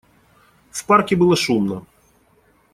[0.71, 1.85] В парке было шумно.